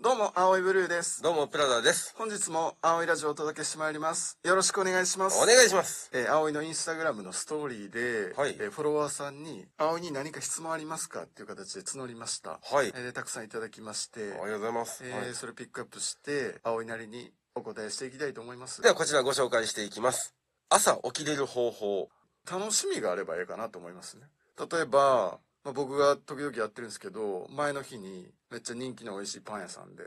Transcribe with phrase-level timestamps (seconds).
[0.00, 1.22] どうも、青いブルーです。
[1.22, 2.14] どうも、プラダです。
[2.16, 4.38] 本日も青いラジオをお届けしてまいります。
[4.44, 5.42] よろしくお願いします。
[5.42, 6.08] お願いします。
[6.14, 12.60] えー、青いのインスタグラムのストーリーで、はいえーフォロワーさんに、青いに何か質問ありますかっていう形で募りました。
[12.62, 12.92] はい。
[12.94, 15.02] えーたくさんいただきまして、ありがとうございます。
[15.04, 18.80] えーはいそれピックアップして、青いなりにお答えしていきたいと思います。
[18.80, 20.32] では、こちらご紹介していきます。
[20.68, 22.08] 朝起きれる方法。
[22.48, 24.22] 楽しみがあればええかなと思いますね。
[24.70, 30.04] 例えば、まあ、僕が時々やってるんですけど、前の日にめっちゃ人気の美味しいパン屋さんで、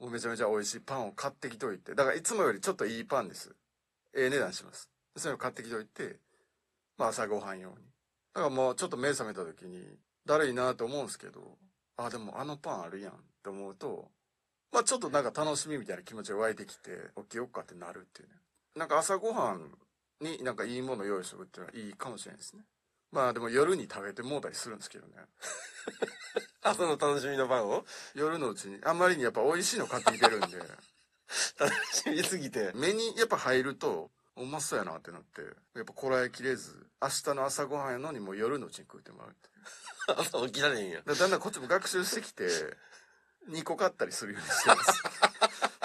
[0.00, 3.54] もうめちゃめちゃ美味しいパンを買ってきといて、だからいつもよりちょっといいパンです。
[4.14, 4.88] ええ値段します。
[5.16, 6.16] それを買ってきといて、
[6.96, 7.76] まあ朝ごはん用に。
[8.34, 9.82] だからもうちょっと目覚めた時に、
[10.26, 11.56] だるいなと思うんですけど、
[11.96, 14.10] あ、でもあのパンあるやんって思うと、
[14.72, 18.34] まあちょっとなんか楽しみみたいな気持ちが湧いてきて、起きよっかってなるっていうね。
[18.76, 19.72] なんか朝ごはん
[20.20, 22.62] になんかいいもの用意しておくっていうのはいいかもしれないですね。
[23.12, 25.14] まあでも夜に食べてもうたりするんですけどね。
[26.62, 27.84] 朝の楽しみのパンを？
[28.14, 30.58] 夜のうちに、あんまりにやっぱ美味しいの買ってきてるんで、
[31.58, 32.72] 楽しみすぎて。
[32.74, 35.40] 目にやっぱ入ると、うまそうやなってなって、
[35.74, 39.48] やっぱこらえきれず、明日の朝ごはんやのにもう夜のうちに食うてもらうって。
[40.16, 42.48] 朝起きられへんやだんだんこっちも学習してきて、
[43.48, 45.02] 2個買ったりするようにしてます。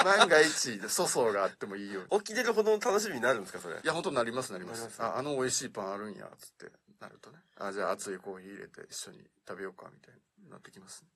[0.03, 2.19] 万が一、粗相があってもいいように。
[2.21, 3.75] 起きれるほどの楽しみになるんですか、それ？
[3.75, 3.79] い。
[3.83, 4.81] や、本当なります、なります。
[4.81, 7.39] なりますあ、あの美味しいパンあるんや、つってなるとね。
[7.57, 11.07] あ、じゃあ熱いコーヒー入れて一緒に食べようか、みたいになってきますね。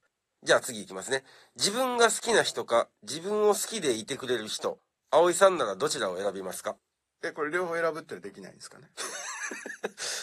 [0.43, 1.23] じゃあ次行きますね。
[1.55, 4.79] 自分が好きな人か、自分を好きでいてくれる人。
[5.09, 6.75] 葵さんならどちらを選びますか？
[7.23, 8.89] え、これ両方選ぶってできないんですかね？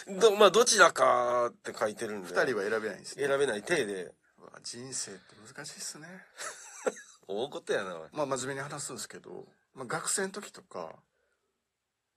[0.21, 2.29] ど、まあ、どちらかって書いてるんで。
[2.29, 3.27] 二人は選べないんですね。
[3.27, 4.13] 選べない体で。
[4.63, 5.21] 人生って
[5.53, 6.07] 難しいっすね。
[7.27, 10.95] 大事やな、まあ真面目に話すんですけど、まあ、学生の時とか、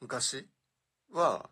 [0.01, 0.47] 昔
[1.11, 1.49] は、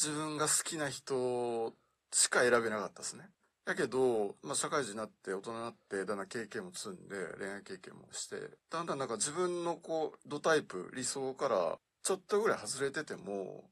[0.00, 1.72] 自分が好きな人
[2.12, 3.28] しか選べなかったですね。
[3.64, 8.36] だけど、まあ社会人になって大人になってだんだん経験も積んで恋愛経験もして、
[8.70, 13.64] だんだんなんか自分のこう、ドタイプ、理想からちょっとぐらい外れてても、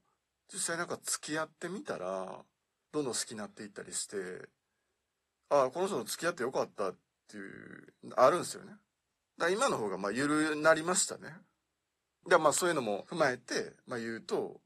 [0.53, 2.45] 実際なんか付き合ってみたら、
[2.93, 4.17] どんどん好きになっていったりして、
[5.49, 6.95] ああ、この人と付き合ってよかったっ
[7.31, 8.71] ていう、あるんですよね。
[9.37, 11.33] だから今の方がまあ緩なりましたね。
[12.27, 14.59] でまあそういうのも踏まえて、まあ言うと、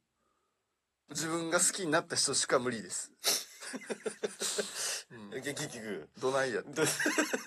[1.09, 3.12] 自分が好きになった人しか無理です。
[5.12, 6.09] うん結局。
[6.20, 6.72] どないやって。
[6.72, 6.86] どい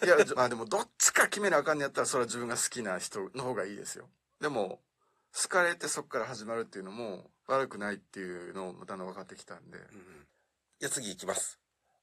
[0.08, 4.08] や、まあでもどっちか決めなあかんのやったらそれは自分が好きな人の方がいいですよ。
[4.40, 4.80] でも、
[5.34, 9.78] 好かれてそこから始まるっていうのも悪くないっていうのをだんだん分かってきたんで。
[10.78, 11.58] じゃあ次行きます。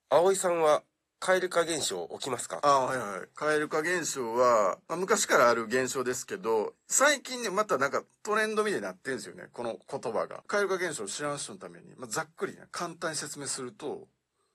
[0.10, 0.84] 葵さんは、
[1.20, 2.60] 蛙化現象起きますか？
[2.62, 3.28] あはいはい。
[3.36, 9.46] 蛙化現象は、まあ、昔からある現象ですけど、最近ね、またなんかトレンドみたいになってるんですよね。
[9.54, 10.44] この言葉が。
[10.48, 14.08] 蛙化現象を知らん人のために、まあ、ざっくりね、簡単に説明すると、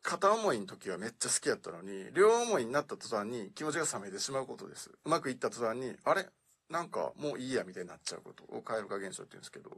[0.02, 4.90] 片思いの時はめっちゃ好きやったのに、両思いになった途端に気持ちが冷めてしまうことです。
[5.04, 6.26] うまくいった途端に、あれ？
[6.70, 9.70] なんかもういいやみたいになっちゃうことを蛙化現象って言うんですけど。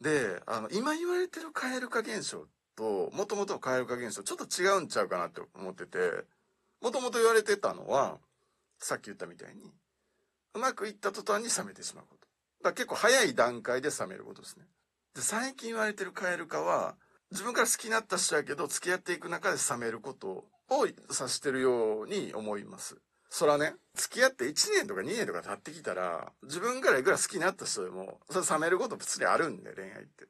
[0.00, 2.46] で、あの、今言われてる蛙化現象
[2.76, 5.98] と、もともとの蛙化現象、ちょっと違うんちゃうかなって思ってて、
[6.80, 8.18] もともと言われてたのは、
[8.78, 9.72] さっき言ったみたいに、
[10.54, 12.26] うまくいった途端に冷めてしまうこと。
[12.62, 14.66] だから結構早い段階で冷めることですね。
[15.14, 16.96] で、最近言われてる蛙化は、
[17.30, 22.96] 自分から好きになった人やけど、付き合っていく中で冷めることを指してるように思います。
[23.28, 30.28] そらね、付き合って1年とか2年とか経ってきたら、自分からいくら好きになった人でも、それ冷めること普通にあるんで、恋愛って。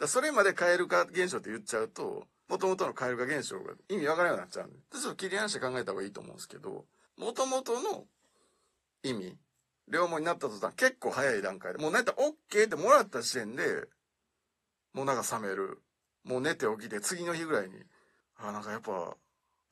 [0.00, 4.76] だそれまで蛙化現象って言っちゃうと、元々の蛙化現象が意味わからなくなっちゃうんで。
[4.76, 6.86] でちょっと切り離して考えた方がいいと思うんですけど、
[7.18, 8.06] 元々の
[9.02, 9.36] 意味、
[9.88, 13.88] 両思いになった途端結構早い段階で、もうなんやったら OK ってもらった時点で、
[14.94, 15.82] もうなんか冷める。
[16.24, 17.76] もう寝て起きて次の日ぐらいに、
[18.36, 19.16] あ、なんかやっぱ、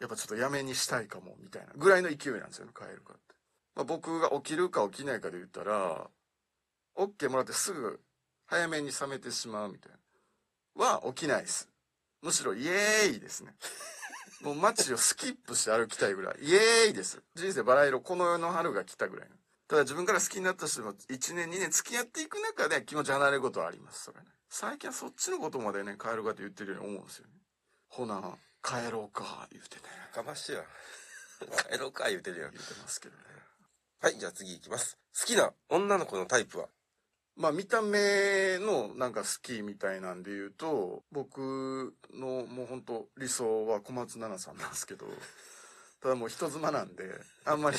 [0.00, 3.34] やっぱちょっとやめにしたいかも、みたいなぐらいの勢いなんですよね、蛙化って。
[3.74, 6.10] まあ、僕が起きるか起きないかで言ったら、
[6.96, 8.00] OK もらってすぐ
[8.46, 9.98] 早めに冷めてしまうみたいな。
[10.78, 11.68] は起きないです。
[12.22, 13.54] むしろイエーイですね。
[14.42, 16.36] もう街をスキップして歩きたいぐらい。
[16.40, 17.22] イエーイです。
[17.34, 19.36] 人生バラ色、この世の春が来たぐらいの。
[19.66, 24.04] ただ自分から好きになった人も1年2年付き合っていく中で気持ち離れることはあります。
[24.04, 24.26] それね。
[24.48, 27.32] 最近はそっちのことまでね、帰るかと言ってるように思うんですよね。
[27.88, 29.82] ほな、帰ろうか、言うてね。
[30.14, 30.64] かましてや。
[31.70, 32.52] 帰ろうか言うてるやん。
[32.52, 33.22] 言うてますけどね。
[34.00, 34.96] はい、じゃあ次行きます。
[35.18, 36.68] 好きな女の子のタイプは？
[37.38, 45.06] まあ見た目のなんか好きみたいなんで言うと、僕のもうほんと理想は小松菜奈さんなんですけど、
[46.02, 47.04] ただもう人妻なんで、
[47.44, 47.78] あんまり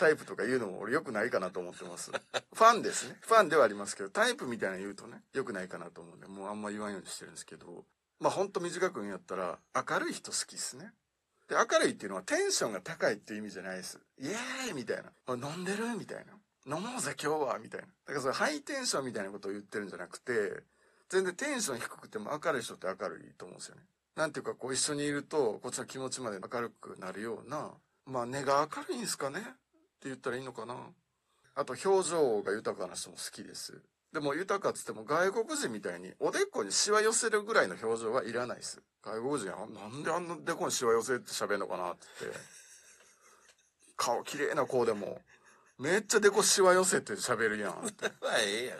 [0.00, 2.10] タイプとか言うのも俺良くないかなと思ってます。
[2.10, 3.16] ファンですね。
[3.22, 7.86] ファンではありますけど、タイプみたいなの言うとね、良くないかなと思うんで、もうあんま言わんようにしてるんですけど、
[8.18, 10.92] まあほんと短く言うんやったら、明るい人好きですね。
[11.48, 14.00] で、明るいっていうのはテンションが高いっていう意味じゃないです。
[14.18, 15.12] イエーイみたいな。
[15.26, 16.39] あ飲んでるみたいな。
[16.66, 17.86] 飲もうぜ今日はみたいな。
[17.86, 20.62] だからそれハイテンションみたいなことを言ってるんじゃなくて、
[21.08, 23.82] 全然テンション低くても明るい人って明るいと思うんですよね。
[24.16, 27.70] なんていうかこう一緒にいると、こっちの気持ちまで明るくなるような、
[28.06, 29.50] まあ根が明るいんですかねって
[30.04, 30.74] 言ったらいいのかな。
[31.54, 33.80] あと表情が豊かな人も好きです。
[34.12, 38.82] でも豊かっつっても外国人みたいにおでこにシワ寄せるぐらいの表情はいらないです。
[39.02, 42.60] 外国人はなんであんなでこにシワ寄せって喋るのかなってって。
[43.96, 45.20] 顔綺麗な子でも、
[45.80, 47.72] めっちゃでこシワ寄せて喋るやん
[48.22, 48.78] あええやん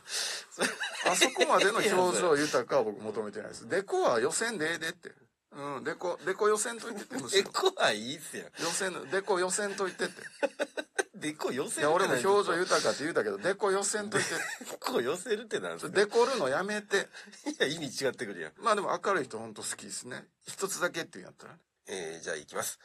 [1.12, 3.66] あそこまでの表情豊かは僕求めてないです。
[3.68, 5.12] でこは予選でええでって。
[5.52, 7.50] うん、でこ、でこ予選と言ってってむしでろ。
[7.50, 10.22] こはいいっすよ予選の、でこ予選と言ってって。
[11.18, 14.34] でこ寄せいや、るって俺も表情豊かって言うたけど、でこ予選と言って。
[14.70, 15.92] でこ寄せるってなんすか？
[15.92, 17.08] デコるのやめて。
[17.46, 20.28] いや意味違ってくるやんまあでも明るい人ほんと好きですね。
[20.46, 21.60] 一つだけって言うんやったらね。
[21.86, 22.78] えー、じゃあ行きます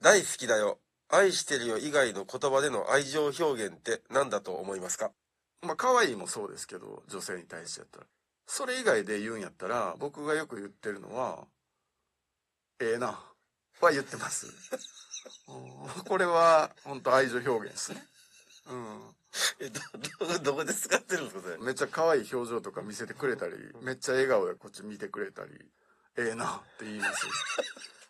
[0.00, 5.10] 大好きだよ愛してるよ以外の言葉での愛情表現って何だと思いますか？
[5.62, 8.06] まあ可愛いもそうですけど、女性に対してやったら。
[8.46, 11.46] それ以外で言うんやったら、僕がよく言ってるのは、
[12.80, 13.18] ええな、
[13.80, 14.46] は言ってます。
[14.46, 18.02] うんこれは本当愛情表現ですね。
[18.70, 19.14] うん。
[19.60, 19.80] えど
[20.26, 21.58] どどこで使ってるんですかそれ？
[21.58, 25.50] めっちゃ可愛い表情とか見せてくれたり、めっちゃ笑顔でこっち見てくれたり、
[26.18, 27.26] ええなって言います。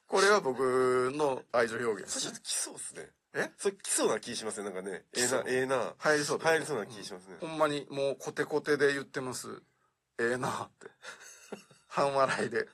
[0.07, 2.41] これは僕の愛情表現でそれちょっと。
[2.41, 3.51] 来そうっすねえ？
[3.59, 9.63] それ来そうな気しますねなんかねええなええな入りそうだね入りそうな気しますね、ほんまにもうコテコテで言ってます。
[10.19, 10.87] ええなって。
[11.89, 12.67] 半笑いで。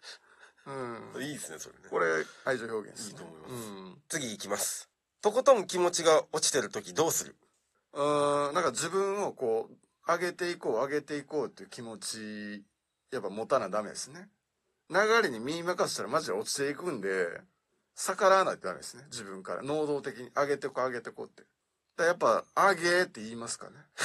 [0.67, 1.23] うん。
[1.23, 2.07] いいですねそれねこれ
[2.45, 3.11] 愛情表現です、ね。
[3.11, 3.99] いいと思いますうん。
[4.09, 4.89] 次行きます
[5.21, 7.37] とことん気持ちが落ちてる時どうする？
[7.95, 9.75] うーん、なんか自分をこう、
[10.07, 12.65] 上げていこう、上げていこうっていう気持ち、
[13.13, 14.29] やっぱ持たなダメですね。
[14.91, 17.41] 流れに身任せたらマジで落ちていくんで、
[17.95, 19.05] 逆らわないとダメですね。
[19.11, 19.63] 自分から。
[19.63, 21.45] 能動的に上げてこう、上げてこうって。
[21.97, 23.73] だやっぱ、上げって言いますかね。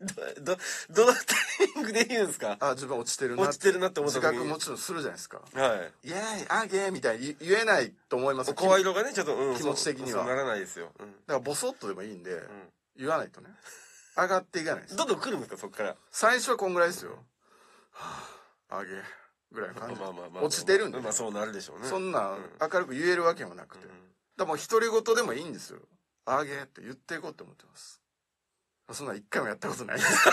[0.00, 0.56] どど
[0.90, 1.20] どのタ
[1.64, 2.56] イミングで言うんですか？
[2.60, 5.42] あ、自分落ちてるな落ちてるなって思った自時に覚もちろんするじゃないですか。
[5.52, 8.54] はいイエーイ、上げみたいに言えないと思います。
[8.54, 12.48] 声だか色がねちょっと、うん、気持ち的にはならないですよ、うんらボソッとでもいいんで、う
[12.96, 13.50] 言わないとね。
[14.16, 14.96] 上がっていかないですん、。
[14.98, 15.56] どんどん来るんですか？
[15.56, 17.18] そっから最初はこんぐらいですよ。
[17.98, 18.22] は
[18.70, 19.02] あ、上げ、
[19.52, 20.00] ぐらいの感じ。
[20.00, 23.86] まあまあまあ落ちてるんでまあそうなるでしょうねそんなうん明るく言えるわけもなくて。
[23.86, 23.98] だか
[24.38, 25.80] らもう独り言でもいいんですよ。
[26.26, 28.00] あげって言っていこうって思ってます。
[28.92, 30.30] そんなん一回もやったことないんです。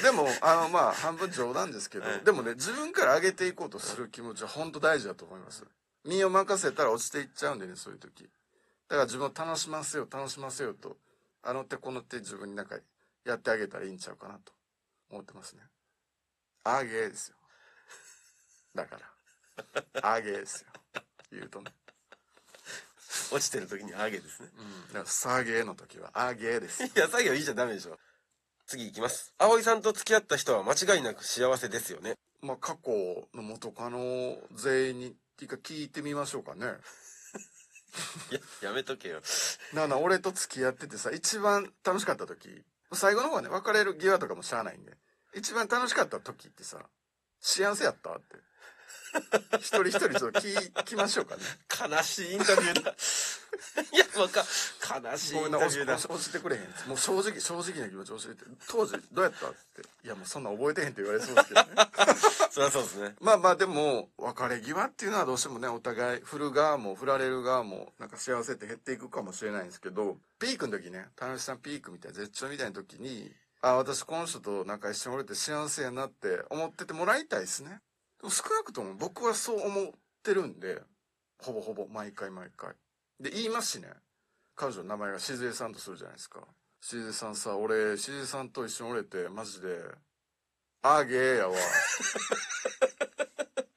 [0.02, 5.64] でも、あの、まあ、半分冗談ですけど、はいでもね、自分から上げていこうとする気持ちは本当大事だと思います。
[6.04, 8.24] 身を任せたら落ちていっちゃうんでね、そういう時。
[8.24, 10.96] だから自分を楽しませよう、楽しませようと、
[11.42, 12.76] あの手この手自分になんか
[13.24, 14.52] やってあげたらいいんちゃうかなと
[15.10, 15.62] 思ってますね。
[16.64, 17.36] あげですよ。
[18.74, 18.98] だか
[20.02, 20.14] ら。
[20.14, 21.02] あげですよ。
[21.32, 21.72] 言うとね。
[23.32, 24.86] 落ちてる時にあげですねうん。
[24.88, 26.88] だから、さげの時は、あげですよ。
[26.94, 27.98] いや作業いいじゃダメでしょ
[28.66, 36.66] 次行きます葵さんと付き合った人は間違いなく幸せですよねまあ、過去の元カノ全員に、っていうか聞いてみましょうかね。
[38.30, 39.20] いややめとけよ
[39.74, 44.96] なあなあ、俺と付き合っててさ、一番楽しかった時、最後の方はね、別れる際とかもしゃあないんで、
[45.34, 46.78] 一番楽しかった時ってさ、
[47.40, 48.36] 幸せやったって。
[49.60, 51.42] 一人一人ちょっと聞聞きましょうかね。
[51.90, 52.94] 悲しいインタビューだ
[53.92, 54.44] いやわか
[55.10, 56.88] 悲しいイごめんな、教ンタビューだえてくれへん。
[56.88, 58.44] もう正直、正直な気持ち教えて。
[58.68, 59.82] 当時どうやったって。
[60.04, 61.68] いや、もうそんな覚えてへんって言われそうですけどね。
[62.50, 77.80] そりゃそうですねまあまあでも、別れ際っていうのはどうしてもね、お互い、振る側も振られる側も、なんか幸せって減っていくかもしれないんですけど、ピークの時ね、田中さんピークみたいな、絶頂みたいな時に、あ、私この人となんか一緒におれて幸せやなって思っててもらいたいですね。
[78.28, 79.86] 少なくとも僕はそう思っ
[80.22, 80.82] てるんで、
[81.38, 82.74] ほぼほぼ、毎回毎回。
[83.18, 83.88] で、言いますしね、
[84.54, 86.40] 彼女の名前がしずえさんとするじゃないですか。
[86.82, 89.78] しずえさんさ、俺、しずえさんと一緒におれて、マジで、
[90.82, 91.54] あげーやわ。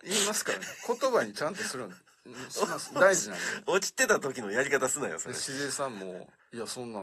[0.04, 0.66] 言いますからね。
[0.88, 1.96] 言葉にちゃんとするの。
[2.26, 2.94] うんします。
[2.96, 3.44] 大事なんで。
[3.68, 7.00] 落ちてた時のやり方すなよそれで、しずえさんも、いや、そんな、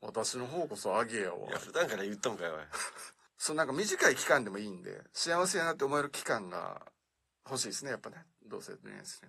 [0.00, 1.58] 私の方こそあげやわいや。
[1.58, 2.60] 普段から言ったんかよおい
[3.44, 6.80] そう、なんか短い期間でもいいんで、幸せやなって思える期間が
[7.44, 8.16] 欲しいですね、やっぱね。
[8.48, 9.28] どうせ恋愛する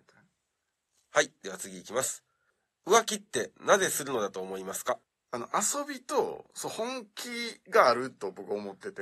[1.11, 2.23] はいでは次行きます
[2.85, 4.99] 浮気ってなぜするのだと思いますか？
[5.31, 7.27] あの、遊びと、そう、本気
[7.69, 9.01] があると僕思ってて、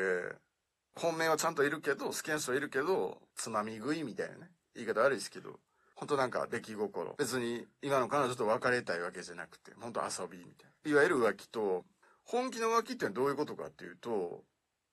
[0.96, 4.50] 本命はちゃんといるけど、好きな人はいるけど、つまみ食いみたいなね。
[4.74, 5.60] 言い方悪いですけど、
[5.94, 7.16] 本当なんか出来心。
[7.20, 10.92] 別に今の彼女と別れたいわけじゃなくて、本当遊びみたいな。
[10.92, 11.86] いわゆる浮気と、
[12.24, 14.42] 本気の浮気ってのはどういうことかっていうと、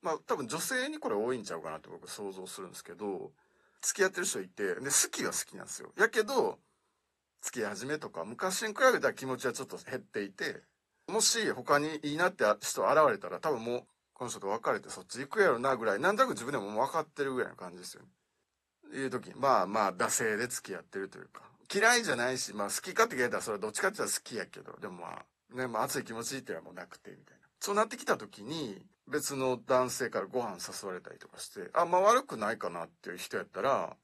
[0.02, 3.32] まあ多分女性にこれ多いんちゃうかなって僕想像するんですけど、
[3.82, 5.92] 付き合ってる人いて、で、好きは好きなんですよ。
[5.96, 6.58] やけど、
[7.42, 10.62] 付き合い始めとか、昔に比べたら気持ちはちょっと減っていて、
[11.08, 18.08] もし他にいいなって人現れたら多分もう、この人と別れてそっち行くやろなぐらい、なんとなく自分でも分かってるぐらいの感じですよね。
[18.92, 21.42] いう時に、まあまあ、惰性で付き合ってるというか、
[21.72, 25.22] 嫌いじゃないし、まあ好きかって聞いたらそれはどっちかって言ったら好きやけど、でもま
[25.54, 27.40] あ、ね、まあ熱い気持ちっていうのはもうなくて、みたいな。
[27.60, 33.96] そうなってきた時に、別の男性からご飯誘われたりとかして、あんま悪くないかなっていう人やったら、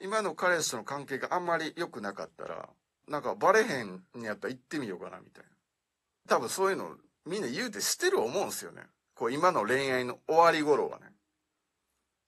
[0.00, 2.68] 今の彼氏との関係があんまり良くなかったら、
[3.08, 5.50] なんかバレへんにやったら行ってみようかなみたいな。
[6.28, 6.96] 多分そういうの
[7.26, 8.82] みんな言うてしてる思うんですよね。
[9.14, 11.06] こう今の恋愛の終わり頃はね。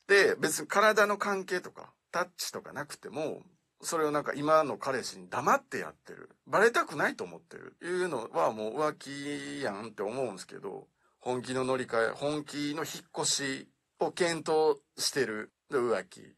[0.06, 3.42] で、別に体の関係とかタッチとかなくても、
[3.82, 6.30] それをなんか今の彼氏に黙ってやってる。
[6.46, 7.76] バレたくないと思ってる。
[7.82, 10.86] いうのはもう浮気やんって思うんですけど、
[11.26, 13.68] 本気の乗り換え、本気の引っ越し
[13.98, 15.50] を検討してる。
[15.68, 16.36] で、浮気。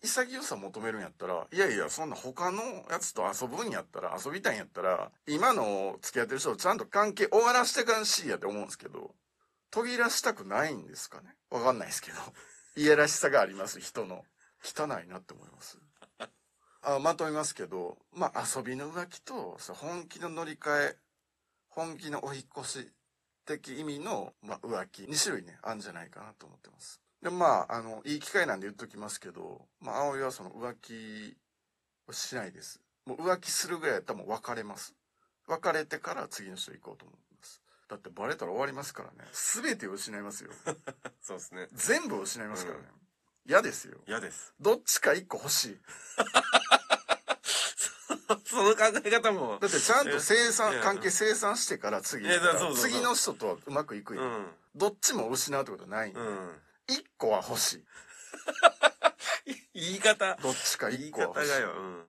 [0.00, 9.10] 潔さ求めるんやったら、いやいや、そんな他のやつと遊ぶんやったら、遊びたいんやったら、今の付き合ってる人とちゃんと関係終わらしてかんしいやって思うんですけど、
[9.72, 11.34] 途切らしたくないんですかね？
[11.50, 12.18] わかんないですけど。
[12.80, 14.24] いやらしさがあります、人の。
[14.62, 15.80] 汚いなって思います。
[16.82, 20.96] あまとめますけど、まあ遊びの浮気と、そ本気の乗り換え、
[21.70, 22.92] 本気のお引っ越し
[23.48, 27.00] 的意味の、まあ、浮気、2種類ね、あるんじゃないかなと思ってます。
[27.22, 31.36] で、まあ、あの、いい機会なんで言っときますけど、まあ、葵はその浮気
[32.06, 32.80] をしないです。
[33.06, 34.94] もう浮気するぐらいやったらもう別れます。
[35.46, 37.62] 別れてから次の人行こうと思います。
[37.88, 39.28] だってバレたら終わりますからね。
[39.32, 40.50] 全てを失いますよ。
[41.22, 41.68] そうですね。
[41.72, 42.84] 全部を失いますからね。
[43.46, 43.98] 嫌ですよ。
[44.06, 44.52] 嫌です。
[44.60, 45.80] どっちか一個欲しい。
[48.44, 49.58] その考え方も。
[49.60, 54.46] だってちゃんと生い産、や関係生産してから次行ったらいやそうそうそう次の人とはうまくいくよ、うん。
[54.74, 56.12] どっちも失うってことはない。
[56.12, 56.62] うん。
[56.88, 57.84] 一個は欲しい。
[59.74, 60.36] 言い方。
[60.42, 61.52] どっちか言い一個は欲しい。
[61.52, 61.72] 方がよ。
[61.72, 62.06] うん。